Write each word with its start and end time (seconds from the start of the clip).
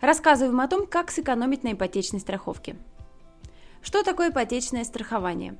Рассказываем 0.00 0.60
о 0.60 0.68
том, 0.68 0.86
как 0.86 1.10
сэкономить 1.10 1.64
на 1.64 1.72
ипотечной 1.72 2.20
страховке. 2.20 2.76
Что 3.82 4.02
такое 4.02 4.30
ипотечное 4.30 4.84
страхование? 4.84 5.56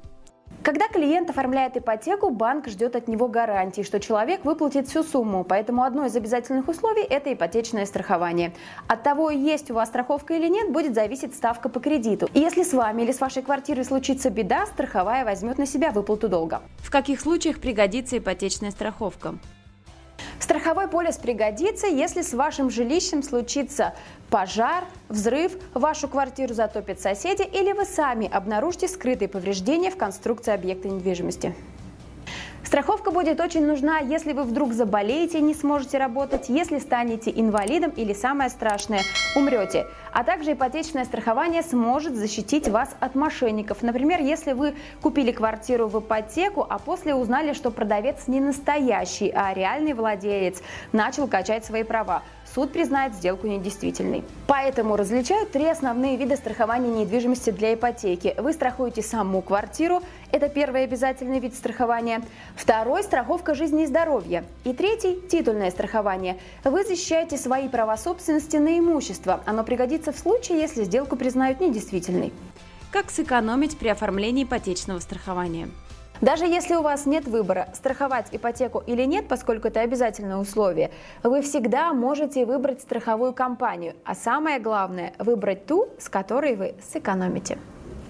Когда 0.62 0.88
клиент 0.88 1.28
оформляет 1.28 1.76
ипотеку, 1.76 2.30
банк 2.30 2.68
ждет 2.68 2.96
от 2.96 3.06
него 3.06 3.28
гарантии, 3.28 3.82
что 3.82 4.00
человек 4.00 4.44
выплатит 4.46 4.88
всю 4.88 5.02
сумму, 5.02 5.44
поэтому 5.44 5.82
одно 5.82 6.06
из 6.06 6.16
обязательных 6.16 6.68
условий– 6.68 7.02
это 7.10 7.32
ипотечное 7.32 7.84
страхование. 7.84 8.54
От 8.88 9.02
того, 9.02 9.30
есть 9.30 9.70
у 9.70 9.74
вас 9.74 9.88
страховка 9.88 10.34
или 10.34 10.48
нет, 10.48 10.72
будет 10.72 10.94
зависеть 10.94 11.34
ставка 11.34 11.68
по 11.68 11.80
кредиту. 11.80 12.28
И 12.32 12.40
если 12.40 12.62
с 12.62 12.72
вами 12.72 13.02
или 13.02 13.12
с 13.12 13.20
вашей 13.20 13.42
квартирой 13.42 13.84
случится 13.84 14.30
беда, 14.30 14.64
страховая 14.66 15.24
возьмет 15.24 15.58
на 15.58 15.66
себя 15.66 15.90
выплату 15.90 16.28
долга. 16.28 16.62
В 16.78 16.90
каких 16.90 17.20
случаях 17.20 17.58
пригодится 17.58 18.16
ипотечная 18.16 18.70
страховка? 18.70 19.34
Страховой 20.44 20.88
полис 20.88 21.16
пригодится, 21.16 21.86
если 21.86 22.20
с 22.20 22.34
вашим 22.34 22.68
жилищем 22.68 23.22
случится 23.22 23.94
пожар, 24.28 24.84
взрыв, 25.08 25.52
вашу 25.72 26.06
квартиру 26.06 26.52
затопят 26.52 27.00
соседи 27.00 27.40
или 27.40 27.72
вы 27.72 27.86
сами 27.86 28.30
обнаружите 28.30 28.88
скрытые 28.88 29.30
повреждения 29.30 29.90
в 29.90 29.96
конструкции 29.96 30.52
объекта 30.52 30.88
недвижимости. 30.90 31.54
Страховка 32.74 33.12
будет 33.12 33.38
очень 33.38 33.64
нужна, 33.64 33.98
если 33.98 34.32
вы 34.32 34.42
вдруг 34.42 34.72
заболеете 34.72 35.38
и 35.38 35.42
не 35.42 35.54
сможете 35.54 35.96
работать, 35.98 36.48
если 36.48 36.80
станете 36.80 37.30
инвалидом 37.30 37.92
или 37.92 38.12
самое 38.12 38.50
страшное– 38.50 39.02
умрете. 39.36 39.86
А 40.12 40.24
также 40.24 40.54
ипотечное 40.54 41.04
страхование 41.04 41.62
сможет 41.62 42.16
защитить 42.16 42.66
вас 42.66 42.96
от 42.98 43.14
мошенников. 43.14 43.84
Например, 43.84 44.20
если 44.20 44.54
вы 44.54 44.74
купили 45.00 45.30
квартиру 45.30 45.86
в 45.86 46.00
ипотеку, 46.00 46.66
а 46.68 46.80
после 46.80 47.14
узнали, 47.14 47.52
что 47.52 47.70
продавец 47.70 48.26
не 48.26 48.40
настоящий, 48.40 49.30
а 49.32 49.54
реальный 49.54 49.92
владелец, 49.92 50.60
начал 50.90 51.28
качать 51.28 51.64
свои 51.64 51.84
права 51.84 52.24
суд 52.54 52.72
признает 52.72 53.14
сделку 53.14 53.46
недействительной. 53.46 54.22
Поэтому 54.46 54.96
различают 54.96 55.50
три 55.50 55.66
основные 55.66 56.16
вида 56.16 56.36
страхования 56.36 56.88
недвижимости 56.88 57.50
для 57.50 57.74
ипотеки. 57.74 58.34
Вы 58.38 58.52
страхуете 58.52 59.02
саму 59.02 59.42
квартиру, 59.42 60.02
это 60.30 60.48
первый 60.48 60.84
обязательный 60.84 61.40
вид 61.40 61.54
страхования. 61.54 62.22
Второй– 62.54 63.02
страховка 63.04 63.54
жизни 63.54 63.84
и 63.84 63.86
здоровья. 63.86 64.44
И 64.64 64.72
третий– 64.72 65.20
титульное 65.28 65.70
страхование. 65.70 66.38
Вы 66.64 66.84
защищаете 66.84 67.36
свои 67.36 67.68
права 67.68 67.96
собственности 67.96 68.56
на 68.56 68.78
имущество. 68.78 69.40
Оно 69.46 69.64
пригодится 69.64 70.12
в 70.12 70.18
случае, 70.18 70.60
если 70.60 70.84
сделку 70.84 71.16
признают 71.16 71.60
недействительной. 71.60 72.32
Как 72.90 73.10
сэкономить 73.10 73.76
при 73.76 73.88
оформлении 73.88 74.44
ипотечного 74.44 75.00
страхования? 75.00 75.68
Даже 76.20 76.46
если 76.46 76.74
у 76.74 76.82
вас 76.82 77.06
нет 77.06 77.26
выбора, 77.26 77.68
страховать 77.74 78.28
ипотеку 78.30 78.82
или 78.86 79.02
нет, 79.04 79.26
поскольку 79.26 79.68
это 79.68 79.80
обязательное 79.80 80.36
условие, 80.36 80.90
вы 81.22 81.42
всегда 81.42 81.92
можете 81.92 82.46
выбрать 82.46 82.80
страховую 82.80 83.32
компанию, 83.32 83.94
а 84.04 84.14
самое 84.14 84.60
главное– 84.60 85.12
выбрать 85.18 85.66
ту, 85.66 85.88
с 85.98 86.08
которой 86.08 86.54
вы 86.54 86.74
сэкономите. 86.92 87.58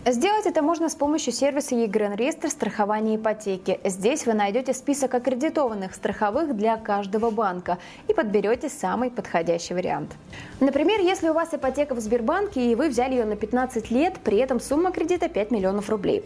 Сделать 0.06 0.44
это 0.44 0.60
можно 0.60 0.91
с 0.91 0.94
помощью 0.94 1.32
сервиса 1.32 1.75
ЕГРН-реестр 1.75 2.50
страхования 2.50 3.16
ипотеки. 3.16 3.80
Здесь 3.84 4.27
вы 4.27 4.34
найдете 4.34 4.75
список 4.75 5.14
аккредитованных 5.14 5.94
страховых 5.94 6.55
для 6.55 6.77
каждого 6.77 7.30
банка 7.30 7.78
и 8.06 8.12
подберете 8.12 8.69
самый 8.69 9.10
подходящий 9.10 9.72
вариант. 9.72 10.12
Например, 10.60 11.00
если 11.00 11.30
у 11.30 11.32
вас 11.32 11.55
ипотека 11.55 11.94
в 11.94 12.00
Сбербанке 12.00 12.70
и 12.70 12.75
вы 12.75 12.91
взяли 12.91 13.14
ее 13.14 13.25
на 13.25 13.36
15 13.36 13.91
лет, 13.91 14.19
при 14.22 14.36
этом 14.36 14.60
сумма 14.60 14.92
кредита 14.92 15.30
5 15.30 15.50
миллионов 15.50 15.88
рублей. 15.88 16.22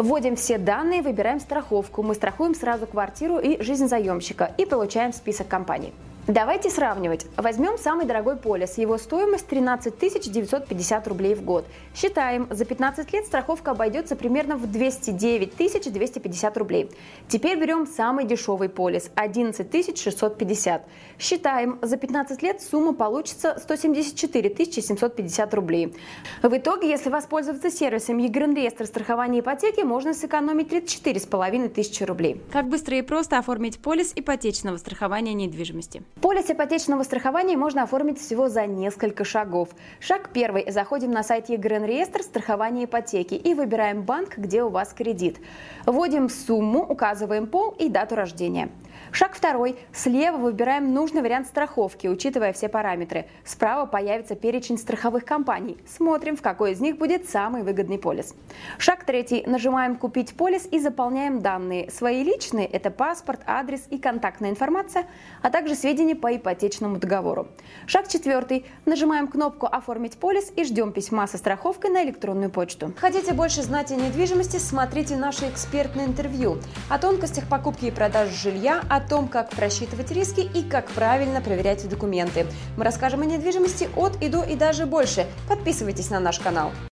Вводим 0.00 0.34
все 0.34 0.56
данные, 0.56 1.02
выбираем 1.02 1.40
страховку. 1.40 2.02
Мы 2.02 2.14
страхуем 2.14 2.54
сразу 2.54 2.86
квартиру 2.86 3.38
и 3.38 3.62
жизнь 3.62 3.86
заемщика 3.86 4.50
и 4.56 4.64
получаем 4.64 5.12
список 5.12 5.46
компаний. 5.48 5.92
Давайте 6.26 6.70
сравнивать. 6.70 7.26
Возьмем 7.36 7.76
самый 7.78 8.04
дорогой 8.06 8.36
полис. 8.36 8.78
Его 8.78 8.98
стоимость 8.98 9.48
13 9.48 10.30
950 10.30 11.08
рублей 11.08 11.34
в 11.34 11.42
год. 11.42 11.64
Считаем, 11.94 12.46
за 12.50 12.64
15 12.64 13.12
лет 13.12 13.26
страховка 13.26 13.72
обойдется 13.72 14.14
примерно 14.14 14.56
в 14.56 14.70
209 14.70 15.56
250 15.92 16.56
рублей. 16.56 16.90
Теперь 17.26 17.58
берем 17.58 17.86
самый 17.86 18.26
дешевый 18.26 18.68
полис– 18.68 19.10
11 19.16 19.98
650. 19.98 20.82
Считаем, 21.18 21.78
за 21.82 21.96
15 21.96 22.42
лет 22.42 22.62
сумма 22.62 22.92
получится 22.92 23.56
174 23.58 24.66
750 24.66 25.54
рублей. 25.54 25.96
В 26.42 26.56
итоге, 26.56 26.90
если 26.90 27.10
воспользоваться 27.10 27.70
сервисом 27.70 28.18
ЕГРН 28.18 28.54
реестр 28.54 28.86
страхования 28.86 29.40
ипотеки, 29.40 29.80
можно 29.80 30.14
сэкономить 30.14 30.68
34,5 30.68 31.70
тысячи 31.70 32.04
рублей. 32.04 32.40
Как 32.52 32.68
быстро 32.68 32.96
и 32.98 33.02
просто 33.02 33.38
оформить 33.38 33.80
полис 33.80 34.12
ипотечного 34.14 34.76
страхования 34.76 35.32
недвижимости? 35.34 36.04
Полис 36.20 36.50
ипотечного 36.50 37.02
страхования 37.02 37.56
можно 37.56 37.82
оформить 37.82 38.18
всего 38.18 38.48
за 38.48 38.66
несколько 38.66 39.24
шагов. 39.24 39.70
Шаг 40.00 40.30
первый. 40.34 40.70
Заходим 40.70 41.10
на 41.12 41.22
сайт 41.22 41.48
ЕГРН 41.48 41.84
реестр 41.84 42.22
страхования 42.22 42.84
ипотеки 42.84 43.34
и 43.34 43.54
выбираем 43.54 44.02
банк, 44.02 44.36
где 44.36 44.62
у 44.62 44.68
вас 44.68 44.92
кредит. 44.92 45.38
Вводим 45.86 46.28
сумму, 46.28 46.80
указываем 46.80 47.46
пол 47.46 47.74
и 47.78 47.88
дату 47.88 48.16
рождения. 48.16 48.68
Шаг 49.12 49.34
второй. 49.34 49.78
Слева 49.92 50.36
выбираем 50.36 50.92
нужный 50.92 51.22
вариант 51.22 51.46
страховки, 51.48 52.06
учитывая 52.06 52.52
все 52.52 52.68
параметры. 52.68 53.26
Справа 53.44 53.86
появится 53.86 54.34
перечень 54.36 54.76
страховых 54.76 55.24
компаний. 55.24 55.78
Смотрим, 55.88 56.36
в 56.36 56.42
какой 56.42 56.72
из 56.72 56.80
них 56.80 56.98
будет 56.98 57.28
самый 57.28 57.62
выгодный 57.62 57.98
полис. 57.98 58.34
Шаг 58.78 59.04
третий. 59.04 59.42
Нажимаем 59.46 59.96
«Купить 59.96 60.34
полис» 60.34 60.68
и 60.70 60.78
заполняем 60.78 61.40
данные. 61.40 61.90
Свои 61.90 62.22
личные– 62.22 62.66
это 62.68 62.90
паспорт, 62.90 63.40
адрес 63.46 63.86
и 63.88 63.98
контактная 63.98 64.50
информация, 64.50 65.06
а 65.42 65.50
также 65.50 65.74
сведения 66.00 66.16
по 66.16 66.34
ипотечному 66.34 66.98
договору. 66.98 67.48
Шаг 67.86 68.08
четвертый. 68.08 68.64
Нажимаем 68.86 69.28
кнопку 69.28 69.66
«Оформить 69.66 70.16
полис» 70.16 70.50
и 70.56 70.64
ждем 70.64 70.92
письма 70.92 71.26
со 71.26 71.36
страховкой 71.36 71.90
на 71.90 72.02
электронную 72.04 72.50
почту. 72.50 72.92
Хотите 72.96 73.34
больше 73.34 73.62
знать 73.62 73.92
о 73.92 73.96
недвижимости? 73.96 74.56
Смотрите 74.56 75.16
наше 75.16 75.48
экспертное 75.48 76.06
интервью 76.06 76.58
о 76.88 76.98
тонкостях 76.98 77.48
покупки 77.48 77.86
и 77.86 77.90
продажи 77.90 78.34
жилья, 78.34 78.82
о 78.88 79.00
том, 79.00 79.28
как 79.28 79.50
просчитывать 79.50 80.10
риски 80.10 80.40
и 80.40 80.62
как 80.62 80.86
правильно 80.90 81.40
проверять 81.40 81.86
документы. 81.88 82.46
Мы 82.76 82.84
расскажем 82.84 83.20
о 83.20 83.24
недвижимости 83.26 83.88
от 83.96 84.22
и 84.22 84.28
до 84.28 84.42
и 84.42 84.56
даже 84.56 84.86
больше. 84.86 85.26
Подписывайтесь 85.48 86.10
на 86.10 86.20
наш 86.20 86.38
канал. 86.38 86.70